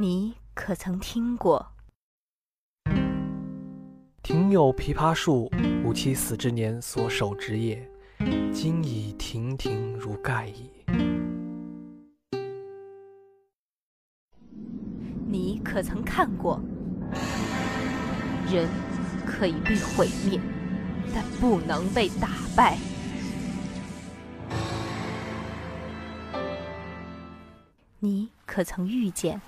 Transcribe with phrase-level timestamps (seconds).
[0.00, 1.72] 你可曾听过？
[4.22, 5.50] 庭有枇杷树，
[5.84, 7.90] 吾妻死之年所手植也，
[8.52, 10.70] 今已亭亭如盖矣。
[15.26, 16.60] 你可曾看过？
[18.48, 18.68] 人
[19.26, 20.40] 可以被毁灭，
[21.12, 22.78] 但不能被打败。
[27.98, 29.40] 你可曾遇见？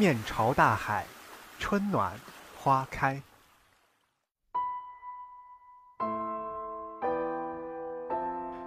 [0.00, 1.04] 面朝大海，
[1.58, 2.10] 春暖
[2.58, 3.20] 花开。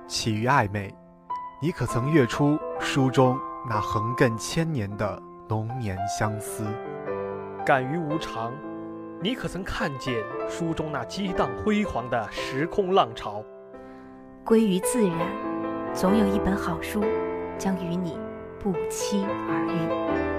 [0.07, 0.93] 起于暧昧，
[1.59, 3.35] 你可曾阅出书中
[3.67, 5.19] 那横亘千年的
[5.49, 6.67] 浓年相思？
[7.65, 8.53] 感于无常，
[9.19, 13.43] 你可曾看见书中那激荡辉煌的时空浪潮？
[14.45, 15.17] 归于自然，
[15.95, 17.03] 总有一本好书
[17.57, 18.19] 将与你
[18.59, 20.32] 不期而遇。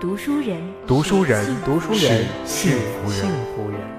[0.00, 3.97] 读书人，读书人，读书人幸福人，幸福人。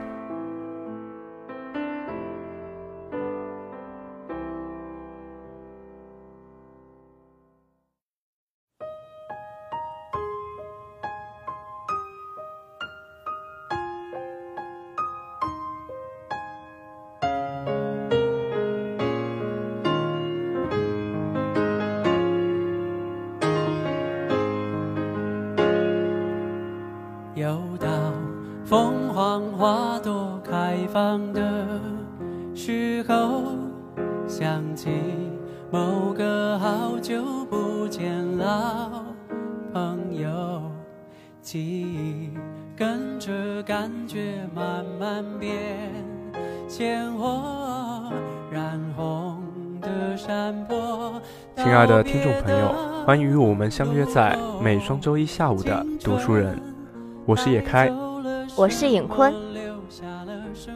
[51.56, 52.74] 亲爱的听众朋友，
[53.06, 56.58] 欢迎与我们相约在每双周一下午的读书人。
[57.26, 57.92] 我是叶开，
[58.56, 59.34] 我是尹坤。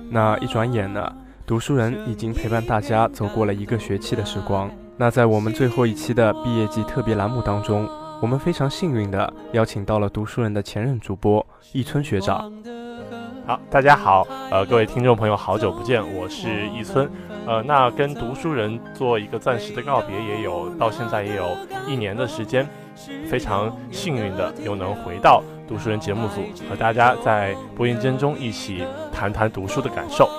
[0.09, 1.12] 那一转眼呢，
[1.46, 4.69] 读书人已经陪伴大家走过了一个学期的时光。
[4.97, 7.88] 那在我们最后一期的毕业季特别栏目当中，
[8.22, 12.51] 我们非常幸运的邀请到了读书人的前任主播易村学长。
[13.46, 17.09] 好，大家好，呃，各位听众朋友，好久不见，我是易村。
[17.46, 22.66] 呃，那跟读书人做一个暂时的告别，也有到现在也有一年的时间，
[23.30, 30.30] 非常幸运的又能回到读书人节目组，和大家在播音间中一起谈谈读书的感受。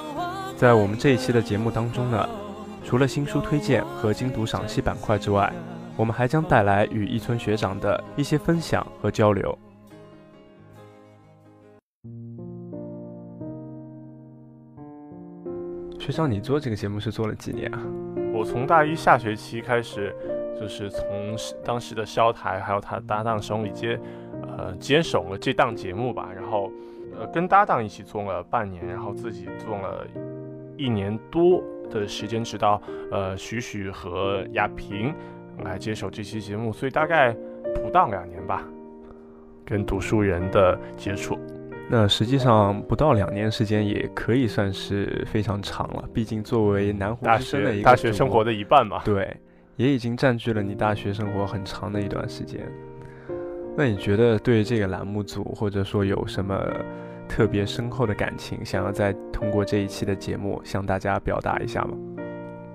[0.57, 2.27] 在我们这一期的节目当中呢，
[2.87, 5.53] 除了新书推荐和精读赏析板块之外，
[5.95, 9.59] 我们还将带来与易村学长的一些分享和交流。
[16.05, 17.81] 学长，你做这个节目是做了几年啊？
[18.31, 20.15] 我从大一下学期开始，
[20.55, 21.35] 就是从
[21.65, 23.99] 当时的萧台还有他搭档熊里接，
[24.43, 26.29] 呃，接手了这档节目吧。
[26.35, 26.71] 然后，
[27.19, 30.07] 呃，跟搭档一起做了半年，然后自己做了
[30.77, 35.15] 一年多的时间，直到呃许许和亚平
[35.65, 37.35] 来接手这期节目，所以大概
[37.77, 38.63] 不到两年吧，
[39.65, 41.39] 跟读书人的接触。
[41.89, 49.03] 那实际上不到两年时间也可以算是非常长了，毕竟作为南湖大之声的一个学大学生活的一半嘛。
[49.05, 49.37] 对，
[49.77, 52.61] 也已经占据了你大学生活很长的一段时间。
[53.77, 56.59] 那你觉得对这个栏目组，或者说有什么
[57.28, 61.99] 特别深厚的感情，想要再通过这一期的节目向大家表达一下吗？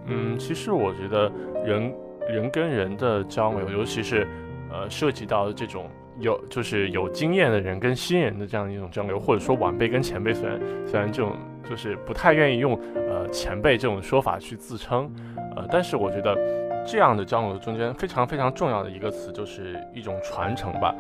[0.05, 1.31] 嗯，其实我觉得
[1.65, 1.93] 人
[2.29, 4.27] 人跟人的交流，尤其是
[4.69, 11.35] 呃涉及到这种有就是有经验的人跟新人的这样一种交流，或者说晚辈跟前辈，虽然虽然这种
[11.69, 15.09] 就是不太愿意用呃前辈这种说法去自称，
[15.55, 16.35] 呃，但是我觉得
[16.85, 20.93] 这样的交流中间非常非常重要的一个词就是一种传承吧。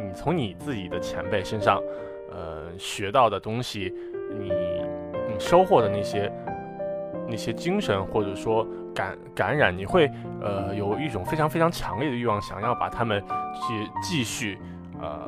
[0.00, 1.82] 你从你自己的前辈身上，
[2.30, 3.92] 呃，学到的东西，
[4.38, 4.50] 你
[5.28, 6.30] 你收获的那些
[7.26, 10.10] 那些精神，或者说感感染，你会
[10.40, 13.22] 呃有一种非常非常强烈的欲望，想要把他们
[13.54, 14.58] 去继续
[15.00, 15.18] 呃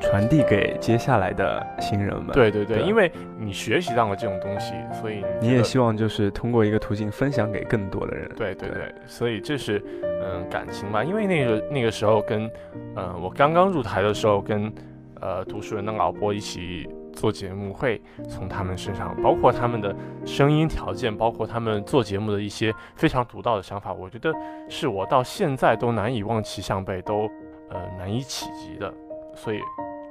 [0.00, 2.32] 传递给接下来的新人们。
[2.32, 8.28] 对对对，因为你学习到了这种东西，所以你也希望就是通过一个途径分享给更多的人。
[8.36, 9.82] 对对对对，所以这是
[10.22, 12.50] 嗯感情吧，因为那个那个时候跟
[12.96, 14.72] 嗯我刚刚入台的时候跟
[15.20, 24.32] 呃读书人的老波一起做节目，会从他们身上，包括他们的声音条件，包括他们做节目的一些非常独到的想法，我觉得
[24.68, 27.28] 是我到现在都难以望其项背，都
[27.70, 28.92] 呃难以企及的，
[29.34, 29.60] 所以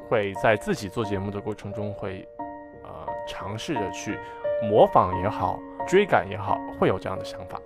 [0.10, 2.28] 会在自己做节目的过程中会
[2.84, 2.90] 呃
[3.28, 4.20] 尝试着去
[4.70, 7.62] 模仿也好，追赶也好，会有这样的想法。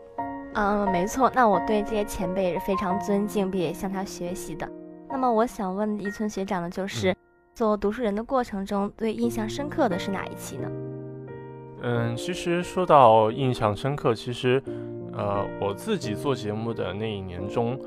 [0.56, 1.32] 嗯，没错。
[1.34, 4.68] 那我对这些前辈也是非常尊敬，并且向他学习的。
[5.08, 7.16] 那么我想问一村学长的就是，
[7.60, 10.72] 做读书人的过程中，最印象深刻的是哪一期呢？
[11.82, 14.64] 嗯，其实说到印象深刻，其实，
[15.12, 17.78] 呃，我自己做节目的那一年中，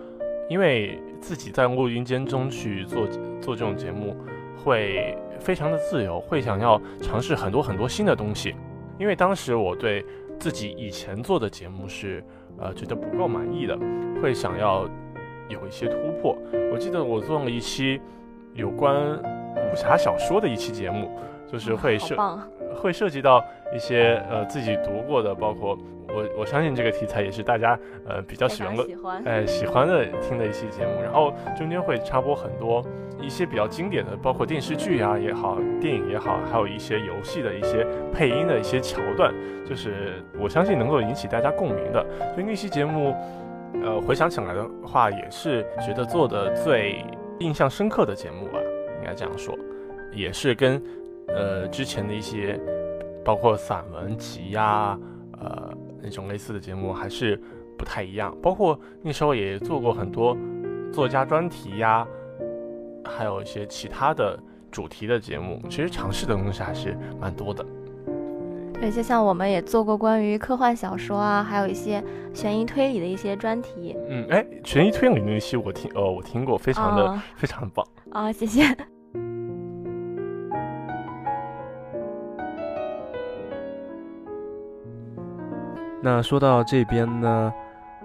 [0.51, 3.07] 因为自己在录音间中去做
[3.41, 4.15] 做这种节目，
[4.63, 8.55] 会非常的自由，会想要尝试很多很多新的东西。
[8.99, 10.05] 因为当时我对
[10.39, 12.23] 自己以前做的节目是，
[12.59, 13.75] 呃，觉得不够满意的，
[14.21, 14.87] 会想要
[15.49, 16.37] 有一些突破。
[16.71, 17.99] 我记得我做了一期
[18.53, 19.19] 有关
[19.57, 21.11] 武侠小说的一期节目，
[21.51, 22.17] 就是会涉
[22.75, 23.45] 会涉及到。
[23.75, 25.79] 一些呃自己读过的，包括
[26.09, 28.87] 我我相信这个题材也是大家呃比较喜欢的，
[29.25, 32.85] 哎喜欢的听的一期节目，然后中间会插播很多
[33.19, 39.33] 一些比较经典的，包括电视剧啊也好，电影也好，还有一些游戏的一些配音的一些桥段，
[39.67, 42.05] 就是我相信能够引起大家共鸣的。
[42.35, 43.17] 所以那期节目，
[43.83, 47.03] 呃回想起来的话，也是觉得做的最
[47.39, 48.59] 印象深刻的节目吧，
[49.03, 49.55] 应该这样说，
[50.15, 50.83] 也是跟
[51.29, 52.59] 呃之前的一些。
[53.25, 54.99] 包括散文集呀，
[55.39, 55.73] 呃，
[56.03, 57.41] 那种类似的节目还是
[57.79, 58.37] 不太一样。
[58.43, 60.37] 包括那时候也做过很多
[60.93, 62.05] 作家专题呀，
[63.05, 64.37] 还有一些其他的
[64.73, 65.63] 主题的节目。
[65.71, 67.65] 其实尝试的东西还是蛮多的。
[68.75, 72.03] 对，就像我们也做过关于科幻小说啊，还有一些
[72.35, 73.97] 悬疑推理的一些专题。
[74.09, 77.87] 嗯，哎，悬疑推理那期我听，呃，我听过，非常的非常的棒。
[78.11, 78.77] 啊，谢谢。
[86.05, 87.55] 那说到这边呢，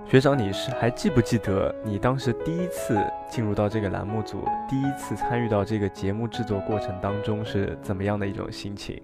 [0.06, 2.96] 学长，你是还记不记得你当时第一次
[3.28, 9.02] 进入到这个栏目组，第一次参与到这个节目制作过程当中是怎么样的一种心情？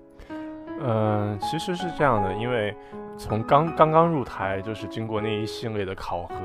[0.85, 2.75] 嗯，其实是这样的，因为
[3.17, 6.35] 从刚刚刚入台，就是经过那一系列的考核，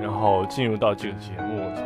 [0.00, 1.84] 然后进入到这个节目，从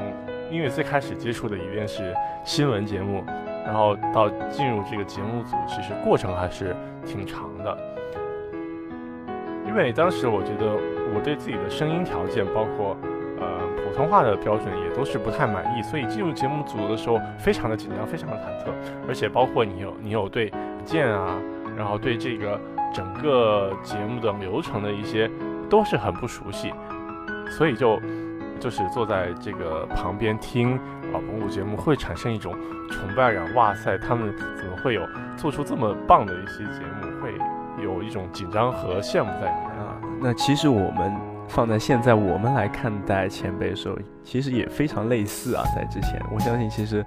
[0.51, 2.15] 因为最开始接触的一定是
[2.45, 3.25] 新闻节目，
[3.65, 6.77] 然后到进入这个节目组，其实过程还是
[7.07, 7.96] 挺长的。
[9.77, 10.73] 因为当时我觉得
[11.15, 12.97] 我对自己的声音条件，包括
[13.39, 13.47] 呃
[13.85, 18.73] 普通话的标准也都是不太满意，所以进入节目组的时候非常的紧张，非常的忐忑，
[19.07, 20.51] 而且包括你有你有对
[20.83, 21.39] 剑啊，
[21.77, 22.59] 然后对这个
[22.95, 25.31] 整个节目的流程的一些
[25.69, 26.73] 都是很不熟悉，
[27.51, 28.01] 所以就
[28.59, 30.75] 就是坐在这个旁边听
[31.13, 32.55] 啊蒙古节目会产生一种
[32.91, 35.03] 崇拜感，哇塞，他们怎么会有
[35.37, 37.06] 做出这么棒的一些节目。
[38.07, 40.01] 一种紧张和羡慕在里面啊。
[40.21, 41.13] 那其实我们
[41.49, 45.65] 放在现在，我们来看待前辈的时候，其实也非常类似啊。
[45.75, 47.05] 在之前，我相信其实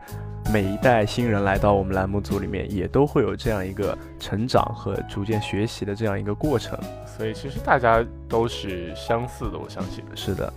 [0.53, 6.77] 每一代新人来到我们栏目组里面，也都会有这样一个成长和逐渐学习的这样一个过程。
[7.05, 10.51] 所以其实大家都是相似的，我相信是的。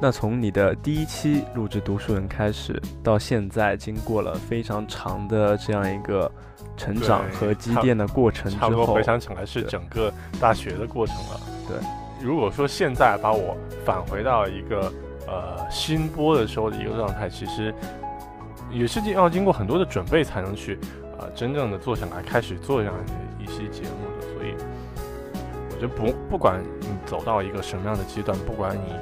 [0.00, 6.30] 那从你的第一期录制读书人开始，到现在，经过了非常长的这样一个。
[6.76, 10.10] 成长和积淀的过程之后，差不多回想起来是整个
[10.40, 11.40] 大学的过程了。
[11.68, 11.76] 对，
[12.24, 13.54] 如果说现在把我
[13.84, 14.90] 返回到一个
[15.26, 17.74] 呃新播的时候的一个状态，其实
[18.70, 20.78] 也是要经过很多的准备才能去
[21.18, 24.26] 呃真正的坐下来开始做这样的一期节目的。
[24.32, 24.54] 所以
[25.68, 28.94] 我觉得不不管你走到一个什么样的阶段，不管你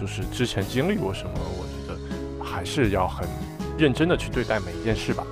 [0.00, 3.26] 就是之前经历过什么，我觉得还是要很
[3.78, 5.24] 认真的去对待每一件事吧。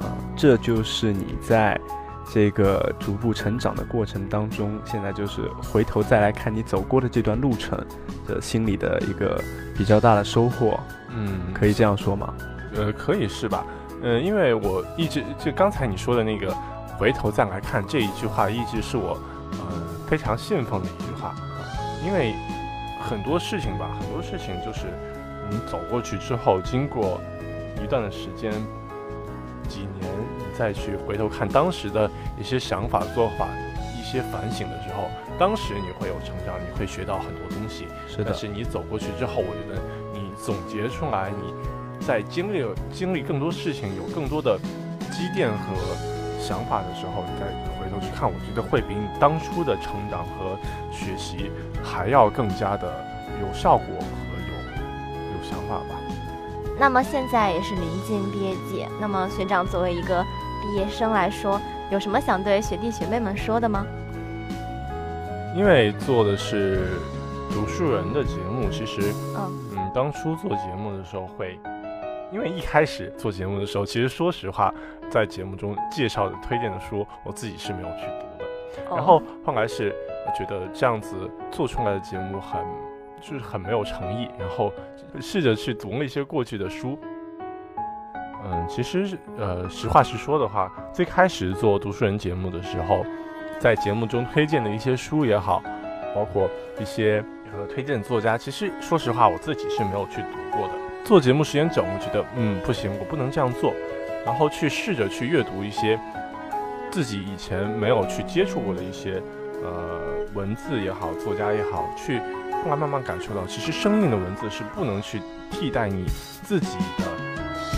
[0.00, 1.80] 啊这就是你在
[2.32, 7.76] 这个逐步成长的过程当中，现在就是回头再来看你走过的这段路程
[8.26, 9.42] 的心里的一个
[9.76, 10.78] 比较大的收获。
[11.10, 12.34] 嗯，可以这样说吗？
[12.76, 13.64] 呃，可以是吧？
[14.02, 16.54] 嗯，因为我一直就刚才你说的那个
[16.98, 19.18] 回头再来看这一句话，一直是我
[19.52, 19.58] 呃
[20.06, 21.34] 非常信奉的一句话。
[22.06, 22.32] 因为
[23.08, 24.86] 很多事情吧，很多事情就是
[25.50, 27.20] 你走过去之后，经过
[27.82, 28.52] 一段的时间。
[29.68, 32.10] 几年，你再去回头看当时的
[32.40, 33.46] 一些想法、做法、
[34.00, 37.86] 一些反省的时候，当时你会有成长，你会学到很多东西。
[38.08, 38.24] 是的。
[38.24, 39.78] 但是你走过去之后，我觉得
[40.10, 41.52] 你总结出来，你
[42.00, 44.58] 在经历经历更多事情、有更多的
[45.12, 45.74] 积淀和
[46.40, 47.52] 想法的时候，你再
[48.00, 50.56] 去看，我觉得会比你当初的成长和
[50.90, 51.50] 学习
[51.82, 53.04] 还要更加的
[53.40, 55.98] 有效果和有有想法吧。
[56.78, 60.24] 那么现在也是临近毕业季，那么学长作为一个
[60.62, 63.84] 毕业生来说，有什么想对学弟学妹们说的吗？
[65.56, 67.00] 因为做的是
[67.50, 71.58] 读书人的节目，其实，嗯嗯，当初做节目的时候会，
[72.30, 74.72] 因为一开始做节目的时候，其实说实话，
[75.10, 78.94] 在节目中介绍的推荐的书，我自己是没有去读的。
[78.94, 79.94] 然后后来是
[80.36, 82.60] 觉得这样子做出来的节目很
[83.20, 84.72] 就是很没有诚意，然后
[85.20, 86.98] 试着去读了一些过去的书。
[88.44, 93.04] 嗯，其实呃，实话实说的话，最开始做读书人节目的时候，
[93.58, 95.60] 在节目中推荐的一些书也好，
[96.14, 100.74] 包括一些呃推荐作家，其实说实话，我自己是没有去读过的。
[101.08, 103.72] 做节目时间久，我觉得嗯不行，我不能这样做，
[104.26, 105.98] 然后去试着去阅读一些
[106.90, 109.22] 自己以前没有去接触过的一些
[109.64, 110.02] 呃
[110.34, 112.18] 文字也好，作家也好，去
[112.62, 116.04] 后来慢慢感受到，其实生硬的文字是不能去替代你
[116.42, 117.04] 自己的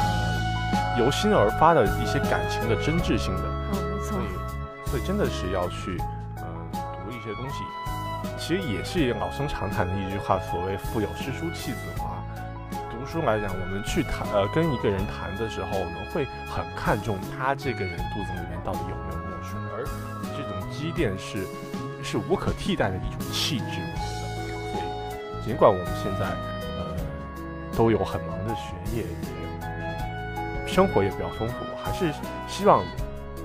[0.01, 3.45] 呃由心而发的一些感情的真挚性的。
[3.45, 4.19] 嗯，没错所。
[4.19, 5.97] 以，所以真的是要去，
[6.39, 7.63] 嗯、读一些东西。
[8.37, 12.10] 其实也是老生常谈的一句话，所谓“腹有诗书气自华”。
[13.11, 19.83] 书来讲，我们去谈，呃，跟一个人谈的时候，我们会很看重他这个人肚子里面到底有没有墨水，而
[20.37, 21.45] 这种积淀是
[22.05, 23.99] 是无可替代的一种气质，我
[24.47, 24.63] 觉得。
[24.71, 26.27] 所以，尽管我们现在，
[26.79, 26.95] 呃，
[27.77, 32.13] 都有很忙的学业，也生活也比较丰富，还是
[32.47, 32.85] 希望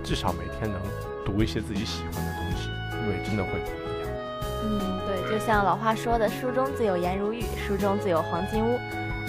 [0.04, 0.80] 至少每天能
[1.26, 2.70] 读一些自己喜欢的东西，
[3.02, 4.10] 因为真的会不一样。
[4.62, 8.80] 嗯，对，就像老话说的，“书中自有颜如玉，书中自有黄金屋”。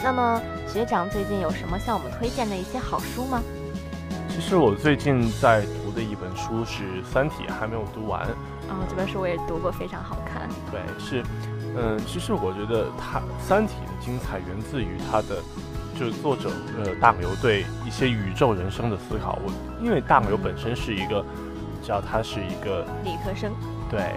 [0.06, 3.42] 那么学长最近有什么向我们推荐的一些好书吗？
[4.28, 8.22] 其实我最近在读的一本书是《三体》，还没有读完。
[8.68, 10.48] 哦，这本书我也读过，非常好看。
[10.70, 11.24] 对，是，
[11.76, 15.42] 嗯，其实我觉得它《三体》的精彩源自于它的，
[15.98, 19.40] 就是作者呃大刘对一些宇宙人生的思考。
[19.44, 19.52] 我
[19.84, 21.20] 因为大刘本身是一个，
[21.82, 23.50] 知道他是一个理科生，
[23.90, 24.14] 对，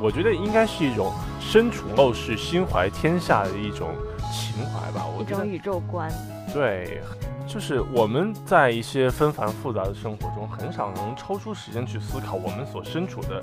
[0.00, 3.90] 我觉得应该是一种身处陋室、心怀天下的一种
[4.34, 5.06] 情怀吧。
[5.06, 6.12] 我觉得一种宇宙观。
[6.52, 7.00] 对，
[7.46, 13.42] 就是我们在一些纷繁复杂的生活中，很少能抽出时间去思考我们所身处的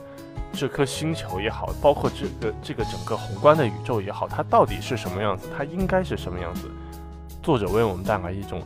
[0.53, 6.69] 这颗星球也好，包括这个这个整个宏观的宇宙也好，它到底是什么样子，它应该是什么样子。
[7.41, 8.61] 作者为我们带来一种，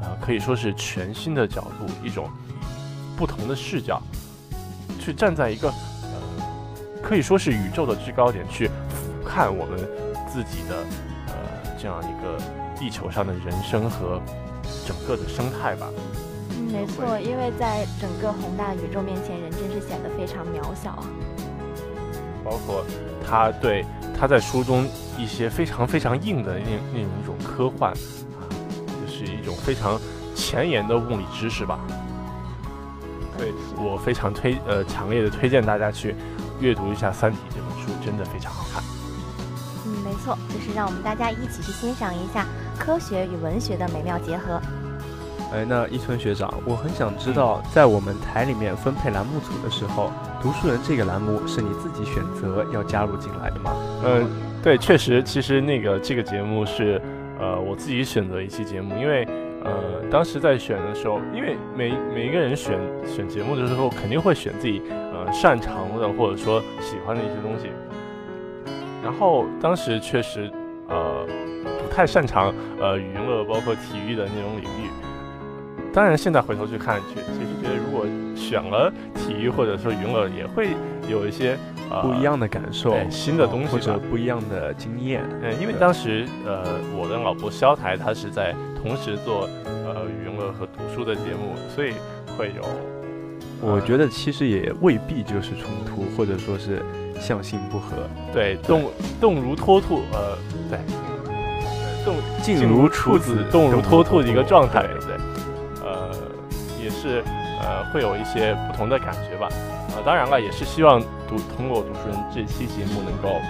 [0.00, 2.28] 呃，可以说是全新的角度，一种
[3.16, 4.02] 不同的视角，
[4.98, 6.18] 去站在一个呃，
[7.02, 9.78] 可以说是宇宙的制高点去俯瞰我们
[10.28, 11.05] 自己的呃
[11.78, 12.38] 这样一个
[12.78, 14.20] 地球上的人生和
[14.86, 15.88] 整个的生态吧。
[16.50, 21.04] 嗯，没错，因为在整个宏大宇宙面前，人真是显得非常渺小啊。
[22.44, 22.84] 包括
[23.26, 23.84] 他对
[24.16, 24.86] 他在书中
[25.18, 28.46] 一些非常非常硬的那那种一种科幻啊，
[29.04, 30.00] 就是一种非常
[30.34, 31.80] 前沿的物理知识吧。
[33.36, 36.14] 对我非常推呃强烈的推荐大家去
[36.60, 38.82] 阅读一下《三体》这本书，真的非常好看。
[40.16, 42.46] 错，就是让我们大家一起去欣赏一下
[42.78, 44.60] 科学与文学的美妙结合。
[45.52, 50.10] 哎，那一村学长，我很想知道，在我们台里面分配栏目组的时候，
[50.42, 53.70] 读书人这个栏目是你自己选择要加入进来的吗？
[54.04, 54.26] 嗯，
[54.60, 57.00] 对，确实，其实那个这个节目是
[57.38, 59.24] 呃我自己选择一期节目，因为
[59.62, 67.70] 呃当时在选的时候，因为每每一个人选选节目的时候，肯定会选自己呃擅长的或者说喜欢的一些东西。
[69.06, 70.50] 然后当时确实
[70.88, 71.24] 呃
[71.80, 74.90] 不太擅长呃娱乐包括体育的那种领域。
[75.94, 80.70] 当然，现在回头去看，确其实觉得如果选了体育或者说娱乐，也会
[81.08, 81.56] 有一些
[81.88, 85.22] 呃不一样的感受，新的东西或者不一样的经验。
[85.40, 86.64] 嗯，因为当时呃，
[86.98, 91.92] 我的老婆肖台她是在同时做呃娱乐和读书的节目，所以
[92.36, 92.62] 会有
[93.62, 96.82] 我觉得其实也未必就是冲突，或者说是
[97.20, 97.96] 相性不合。
[98.32, 100.36] 对动动如脱兔，呃，
[100.70, 100.78] 对，
[102.04, 105.16] 动静静如处子，动如脱兔的一个状态，对对不对？
[105.84, 106.10] 呃，
[106.82, 107.22] 也是
[107.60, 109.48] 呃会有一些不同的感觉吧。
[109.94, 113.40] 呃，当然了，也是希望读通过读书人这期节目能够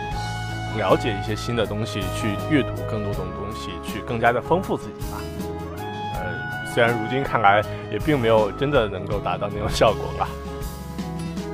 [0.77, 5.19] 了解一些新的东西，去阅读更多种东西，去更加的丰富自己吧。
[6.15, 10.29] 呃，虽然如今看来也并没有真的能够达到那种效果吧。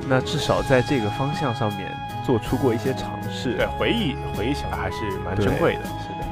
[0.07, 1.92] 那至少在这个方向上面
[2.25, 3.55] 做出过一些尝试。
[3.55, 5.83] 对，回忆回忆起来还是蛮珍贵的。
[5.83, 6.25] 是的。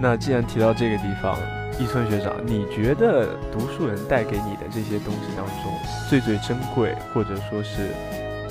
[0.00, 1.36] 那既然提到这个地方，
[1.78, 5.72] 一村学长，你觉得读书人带给你的这些东西当中，
[6.08, 7.94] 最最珍贵，或者说是，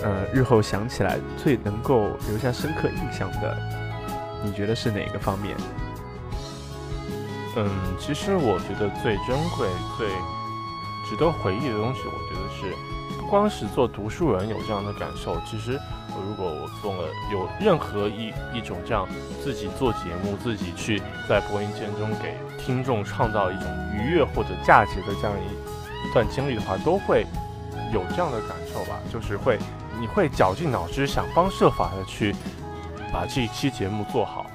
[0.04, 3.58] 呃，日后想起来最能够留下深刻印象的，
[4.44, 5.56] 你觉得是哪个方面？
[7.56, 10.08] 嗯，其实我觉得最珍贵、最
[11.10, 12.76] 值得回忆的东西，我觉得是
[13.20, 15.80] 不光是做读书人有这样的感受，其实
[16.22, 19.08] 如果我做了有任何一一种这样
[19.44, 27.26] 自己做节目、自己去在播音间中给听众创造一种愉悦或者价值的这样一一段经历的话，都会
[27.94, 29.58] 有这样的感受吧，就是会
[30.00, 32.36] 你会绞尽脑汁想方设法的去
[33.12, 34.46] 把这一期节目做好。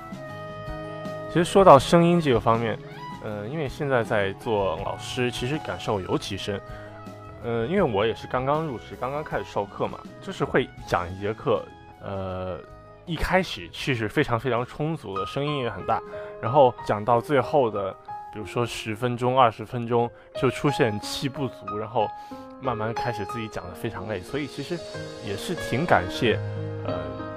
[1.28, 2.78] 其实说到声音这个方面，
[3.25, 6.61] 呃，因为现在在做老师，其实感受尤其深。
[7.44, 11.64] 呃，因为我也是刚刚入职，刚刚开始授课嘛，就是会讲一节课，
[12.00, 12.58] 呃，
[13.04, 16.00] 一开始气势非常非常充足的，声音也很大，
[16.40, 17.92] 然后讲到最后的，
[18.32, 20.08] 比如说十分钟、二十分钟，
[20.40, 22.08] 就出现气不足，然后
[22.61, 24.78] 慢慢开始自己讲的非常累，所以其实
[25.26, 26.38] 也是挺感谢，
[26.87, 26.94] 呃，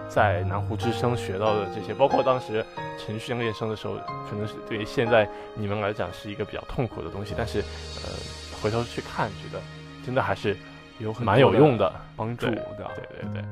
[0.07, 2.63] 在南湖之声学到的这些，包括当时
[3.03, 3.95] 程序练声的时候，
[4.29, 8.13] 可能是对于现在你们来讲是一个比较痛苦的东西，但是，呃，
[8.61, 9.59] 回头去看，觉得。
[10.05, 10.55] 真的还是
[10.99, 12.55] 有很蛮有用的帮助的，
[12.95, 13.43] 对对对。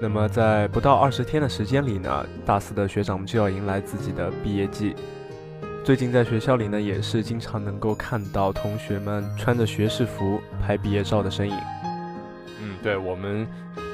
[0.00, 4.96] 那么在不到二十天的时间里呢，大四的学长们就要迎来自己的毕业季。
[5.84, 11.56] 最近在学校里呢，也是经常能够看到同学们穿着学士服拍毕业照的身影。
[12.60, 13.46] 嗯，对，我们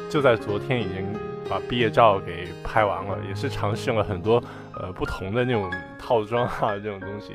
[0.08, 1.06] 就在昨天已经
[1.48, 4.42] 把毕业照给拍完了，也是尝试了很多
[4.78, 7.34] 呃不同的那种套装啊这种东西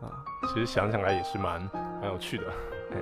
[0.00, 0.08] 啊，
[0.48, 1.60] 其实想起来也是蛮
[2.00, 2.44] 蛮有趣的。
[2.92, 2.98] 哎，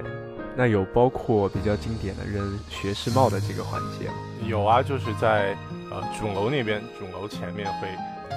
[0.56, 4.14] 那有包括比较经典的扔学士帽的这个环节吗？
[4.46, 5.56] 有啊，就是在
[5.90, 7.88] 呃主楼那边，主楼前面会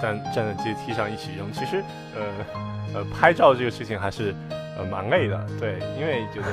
[0.01, 1.51] 站站在阶梯上一起扔。
[1.51, 1.83] 其实
[2.15, 2.21] 呃
[2.95, 4.33] 呃拍照这个事情还是
[4.77, 6.49] 呃蛮累的，对，因为就是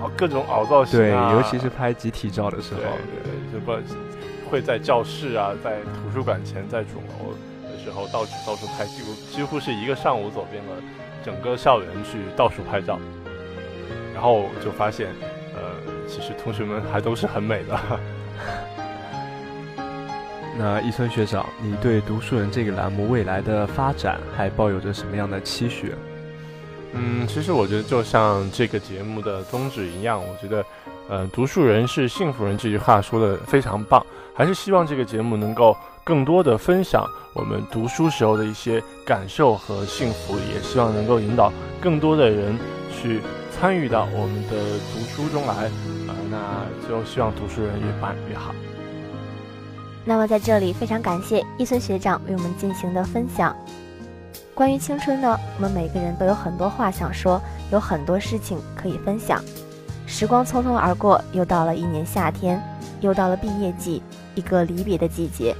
[0.00, 3.72] 哦各种凹造型啊，对，尤其是拍集体照的时候，对，就不
[4.50, 7.34] 会在教室啊，在图书馆前，在主楼
[7.70, 10.82] 的时候到处到处拍，几乎几乎是一个上午走遍了
[11.24, 12.98] 整个校园去到处拍照。
[14.18, 15.06] 然后就发现，
[15.54, 15.60] 呃，
[16.08, 17.78] 其实同学们还都是很美的。
[20.58, 25.94] 那一村学长，你对读书人这个栏目未来的发展还抱有着什么样的期许？
[26.94, 30.64] 嗯，其实我觉得就像这个节目的宗旨一样，我觉得，
[31.08, 42.58] 呃，读书人是幸福人这句话说的非常棒，还是希望这个节目能够更多的分享我们读书时候的一些感受和幸福，也希望能够引导更多的人
[42.90, 43.20] 去。
[43.60, 45.68] 参与到我们的读书中来，
[46.06, 48.54] 呃，那就希望读书人越办越好。
[50.04, 53.54] 那么在这里，非常感谢一村学长为我们进行的分享。
[54.54, 57.42] 关于青春呢，我们每个人都有很多话想说，
[57.72, 59.42] 有很多事情可以分享。
[60.06, 62.62] 时光匆匆而过，又到了一年夏天，
[63.00, 64.00] 又到了毕业季，
[64.36, 65.52] 一个离别的季节。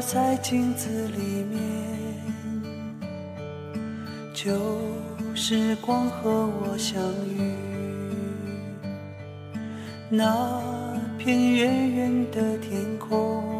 [0.00, 1.60] 在镜子里面，
[4.32, 4.50] 旧
[5.34, 7.52] 时光和我相遇。
[10.08, 10.60] 那
[11.18, 13.59] 片远远的天空，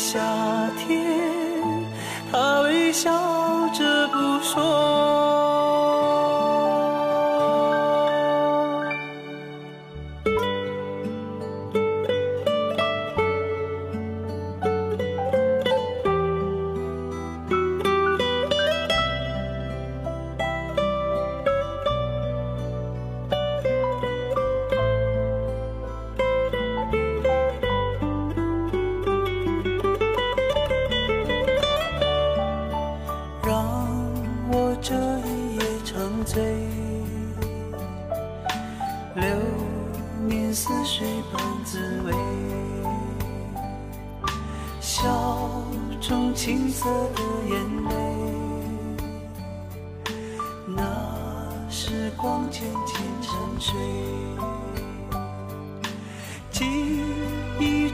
[0.00, 0.39] 笑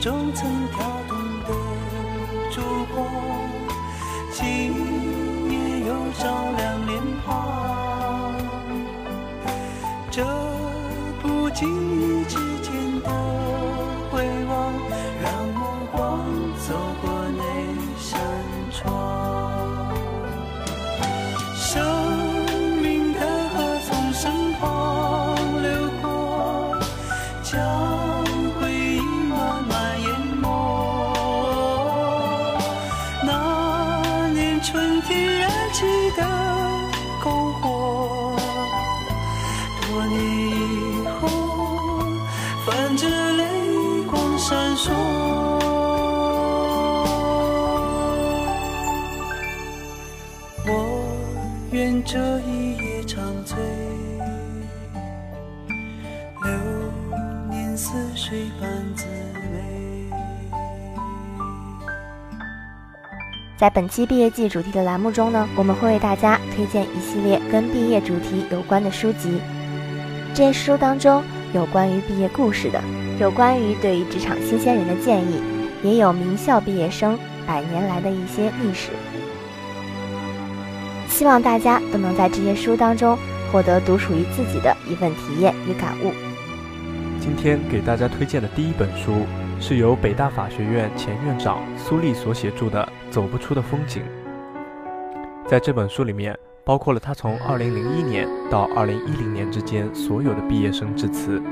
[0.07, 0.95] 中曾飘
[58.16, 59.05] 年似水般滋
[59.52, 60.11] 味。
[63.59, 69.40] 在本期毕业季主题的栏目中呢，我们会为大家推荐一系列跟毕业主题有关的书籍。
[70.35, 72.83] 这些书当中有关于毕业故事的，
[73.18, 75.40] 有关于对于职场新鲜人的建议，
[75.83, 78.90] 也有名校毕业生百年来的一些历史。
[81.09, 83.16] 希望大家都能在这些书当中
[83.50, 86.12] 获得独属于自己的一份体验与感悟。
[87.27, 89.27] 今天给大家推荐的第一本书
[89.59, 94.01] 是由北大法学院前院长苏丽所写著的《走不出的风景》。
[95.51, 101.43] 在这本书里面，包括了他从2001年到2010年之间所有的毕业生致辞。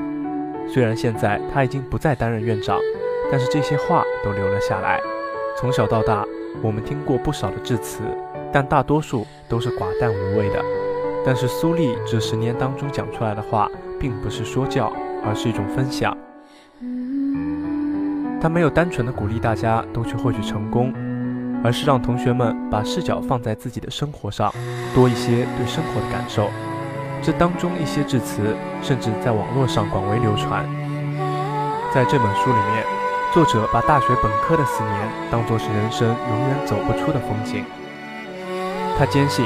[0.65, 2.79] 虽然现在他已经不再担任院长，
[3.29, 5.01] 但是这些话都留了下来。
[5.57, 6.25] 从小到大，
[6.61, 7.99] 我们听过不少的致辞，
[8.49, 10.63] 但大多数都是寡淡无味的。
[11.25, 14.89] 但是苏丽这十年当中讲出来的话，并不是说教，
[15.25, 16.15] 而是一种分享。
[18.41, 20.93] 他没有单纯的鼓励大家都去获取成功，
[21.63, 24.53] 而是让同学们把视角放在自己的生活上，
[24.93, 26.49] 多一些对生活的感受。
[27.23, 30.63] 这当中一些致辞，甚至在网络上广为流传。
[31.91, 32.85] 在这本书里面，
[33.33, 37.63] 作者把大学本科的四年当作是人生永远走不出的风景。
[38.99, 39.43] 他坚信，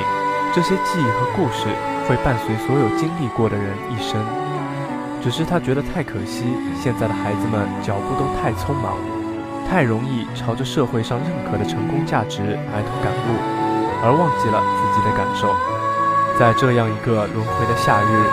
[0.54, 1.70] 这些记忆和故事
[2.08, 4.20] 会伴随所有经历过的人一生。
[5.22, 6.46] 只是他觉得太可惜，
[6.82, 8.96] 现在的孩子们脚步都太匆忙，
[9.70, 12.40] 太容易朝着社会上认可的成功价值
[12.72, 13.36] 埋头赶路，
[14.02, 15.52] 而忘记了自己的感受。
[16.40, 18.24] 在这样一个轮回的夏日，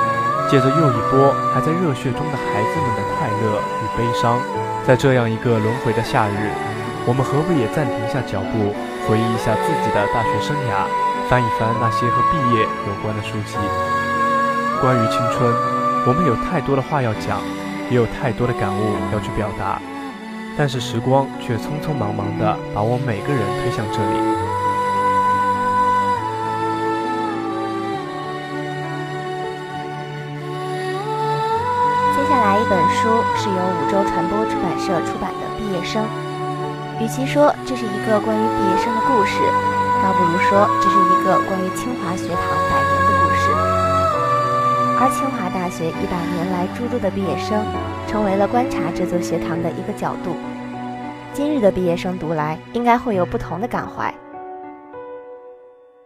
[0.46, 4.38] 借着又一波还在热血中的孩子们的快乐与悲伤，
[4.86, 6.54] 在这样一个轮回的夏日，
[7.02, 8.70] 我们何不也暂停下脚步，
[9.10, 10.86] 回忆一下自己的大学生涯，
[11.26, 13.58] 翻一翻那些和毕业有关的书籍？
[14.78, 15.50] 关于青春，
[16.06, 17.42] 我们有太多的话要讲，
[17.90, 19.82] 也有太多的感悟要去表达，
[20.56, 24.14] 但是时光却匆匆忙忙地把我们每个人推向这里。
[32.14, 36.04] 接下来一本书是由五洲传播出版社出版的《毕业生》。
[37.02, 39.42] 与其说这是一个关于毕业生的故事，
[40.04, 42.95] 倒不如说这是一个关于清华学堂百年的。
[44.98, 47.62] 而清华大学一百年来诸多的毕业生，
[48.08, 50.34] 成为了观察这座学堂的一个角度。
[51.34, 54.12] 今日的毕业生读来，应该会有不同的感怀。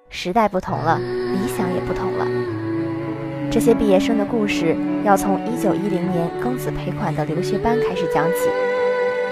[0.09, 2.26] 时代不同了，理想也不同了。
[3.48, 8.50] 这些毕业生的故事要从1910年庚子赔款的留学班开始讲起，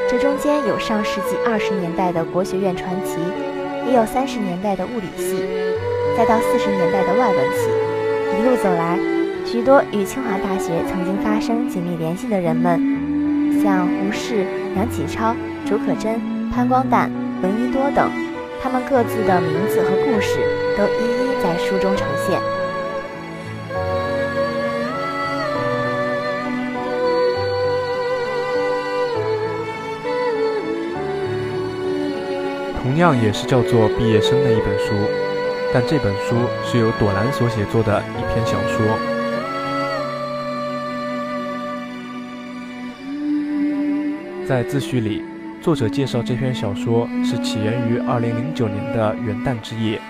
[0.08, 3.18] 这中间有上世纪二十年代的国学院传奇，
[3.88, 5.42] 也有三十年代的物理系，
[6.16, 7.70] 再到四十年代的外文系。
[8.38, 8.96] 一路走来，
[9.50, 12.78] 许多与清华大学曾经发生紧密联系的人们，
[13.62, 15.34] 像胡适、梁启超、
[15.66, 16.18] 竺可桢、
[16.52, 17.08] 潘光旦、
[17.40, 18.10] 闻一多等，
[18.62, 20.36] 他们各自的名字和故事
[20.76, 22.38] 都一一在书中呈现。
[32.82, 34.92] 同样也是叫做毕业生的一本书，
[35.72, 39.17] 但这本书是由朵兰所写作的一篇小说。
[44.48, 45.22] 在自序里，
[45.60, 50.00] 作者介绍这篇小说是起源于2009年的元旦之夜。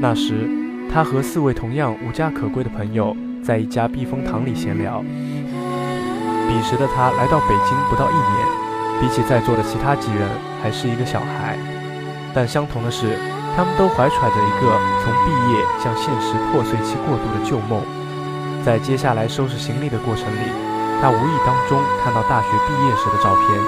[0.00, 0.48] 那时，
[0.88, 5.00] 他和四位同样无家可归的朋友在一家避风塘里闲聊。
[6.46, 10.28] 彼时的他来到北京不到一年，比起在座的其他几人，
[10.62, 11.58] 还是一个小孩。
[12.32, 13.18] 但相同的是，
[13.56, 17.82] 他们都怀揣着一个从毕业向现实破碎期过渡的旧梦。
[18.64, 20.52] 在接下来收拾行李的过程里，
[21.02, 23.60] 他无意当中看到大学毕业时的照片，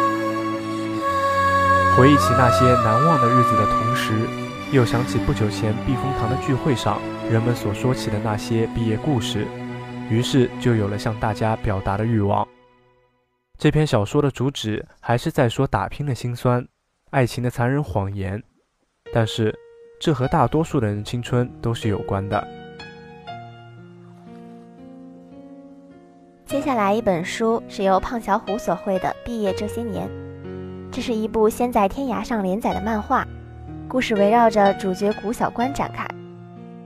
[1.96, 4.14] 回忆起那些难忘的日子的同时，
[4.70, 9.48] 又想起不久前避风塘的聚会上人们所说起的那些毕业故事，
[10.08, 12.46] 于是就有了向大家表达的欲望。
[13.58, 16.64] 这篇小说的主旨还是在说打拼的辛酸，
[17.10, 18.40] 爱情的残忍谎言。
[19.12, 19.52] 但是，
[20.00, 22.46] 这和大多数人的青春都是有关的。
[26.54, 30.06] 接下来一本书是由胖小虎所绘的《毕业这些年》，
[30.92, 33.26] 这是一部先在天涯上连载的漫画，
[33.88, 36.06] 故事围绕着主角谷小关展开。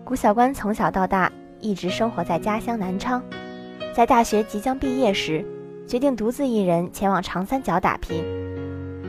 [0.04, 3.22] 谷小关从小到大一直生活在家乡南昌，
[3.92, 5.44] 在大学即将毕业时，
[5.86, 8.24] 决定独自一人前往长三角打拼。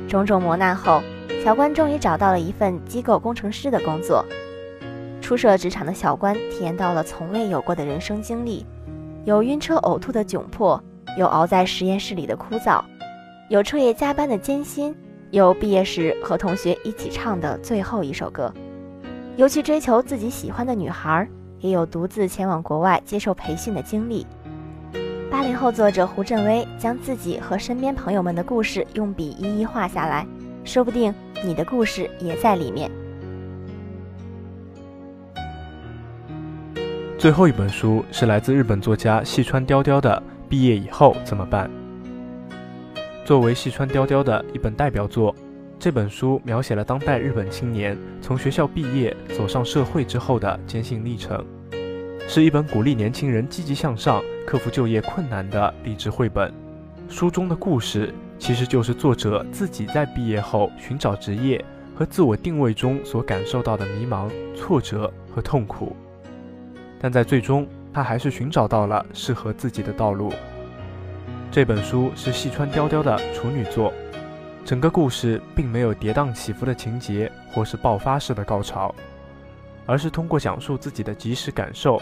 [0.10, 1.02] 种种磨难后，
[1.42, 4.26] 小关终于找到了一份机构工程师的工作。
[5.22, 8.66] 初涉职场的小关体验到了从未有过的人生经历，
[9.30, 10.84] 有晕车呕吐的窘迫，
[11.16, 12.84] 有熬在实验室里的枯燥，
[13.48, 14.96] 有彻夜加班的艰辛，
[15.30, 18.52] 有毕业时和同学一起唱的最后一首歌，
[19.38, 21.28] 有去追求自己喜欢的女孩，
[21.60, 24.26] 也有独自前往国外接受培训的经历。
[25.30, 30.26] 八零后作者胡振威将自己和身边朋友们的故事用笔一一画下来，
[30.64, 31.14] 说不定
[31.46, 32.90] 你的故事也在里面。
[37.20, 41.70] 最后一本书是来自日本作家细川雕雕的《毕业以后怎么办》。
[43.26, 45.36] 作为细川雕雕的一本代表作，
[45.78, 51.46] 这本书描写了当代日本青年从学校毕业走上社会之后的艰辛历程，
[52.26, 56.50] 是一本鼓励年轻人积极向上、克服就业困难的励志绘本。
[57.10, 65.94] 书中的故事其实就是作者自己在毕业后寻找职业和自我定位中所感受到的迷茫、挫折和痛苦。
[67.00, 70.34] 但在最终，他还是寻找到了适合自己的道路。
[71.52, 73.94] 这本书是细川雕雕的处女作，
[74.66, 78.94] 整个故事并没有跌宕起伏的情节或是爆发式的高潮，
[79.86, 82.00] 而是通过讲述自己的即时感受，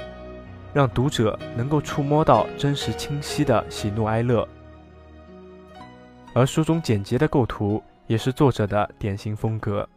[0.73, 4.47] 让读者能够触摸到真实清晰的喜怒哀乐。
[6.33, 9.88] 而书中简洁的构图也是作者的典型风格。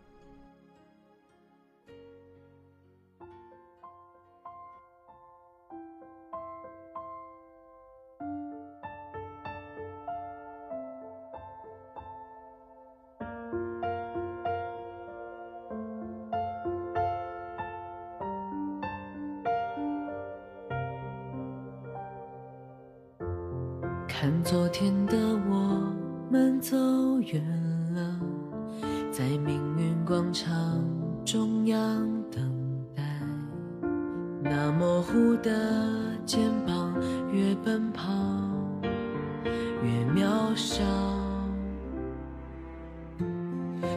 [39.83, 40.83] 越渺小。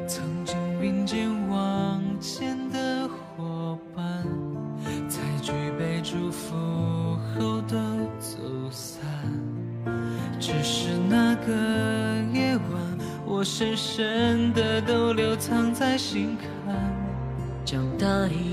[0.07, 4.25] 曾经并肩往前的伙伴，
[5.07, 6.55] 在举杯祝福
[7.35, 7.77] 后都
[8.19, 8.37] 走
[8.69, 9.01] 散。
[10.39, 11.51] 只是那个
[12.33, 16.75] 夜晚，我深深的都留藏在心坎。
[17.65, 18.52] 长大以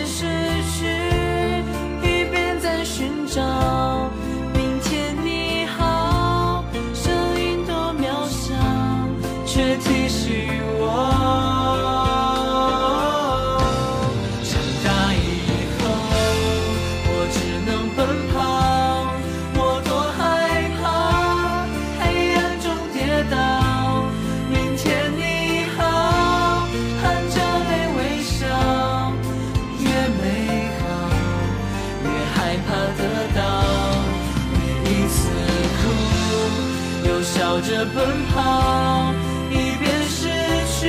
[37.41, 39.11] 笑着奔跑，
[39.49, 40.29] 一边失
[40.67, 40.87] 去，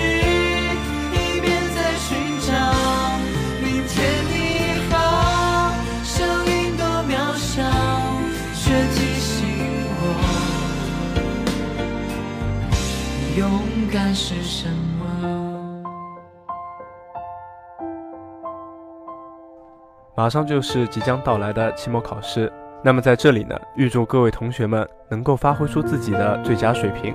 [1.11, 2.53] 一边在寻找。
[3.63, 3.97] 明天
[4.29, 4.37] 你
[4.91, 4.93] 好，
[6.05, 6.13] 声
[6.45, 7.63] 音多渺小，
[8.53, 9.33] 却提醒
[9.97, 10.05] 我，
[13.39, 13.41] 勇
[13.91, 15.01] 敢是什么。
[20.15, 22.53] 马上就是即将到来的期末考试，
[22.85, 27.15] 那么在这里呢，预祝各位同学们能够发挥出自己的最佳水平，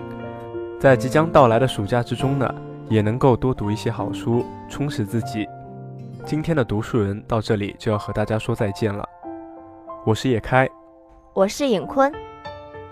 [0.80, 2.56] 在即将到来的暑假之中呢，
[2.88, 5.46] 也能够多读一些好书，充实自己。
[6.24, 9.04] 今天的读书人到这里就要和大家说再见了，
[10.06, 10.70] 我是叶开，
[11.34, 12.10] 我是尹坤，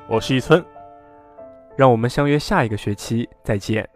[0.09, 0.63] 我是一村。
[1.77, 3.87] 让我们相约下一个学期再见。